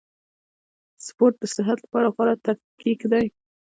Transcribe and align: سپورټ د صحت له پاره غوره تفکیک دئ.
سپورټ 1.05 1.33
د 1.41 1.43
صحت 1.55 1.77
له 1.81 1.87
پاره 1.91 2.09
غوره 2.15 2.35
تفکیک 2.45 2.99
دئ. 3.11 3.25